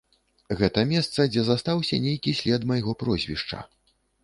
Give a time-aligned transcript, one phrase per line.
[0.61, 3.63] Гэта месца, дзе застаўся нейкі след майго прозвішча.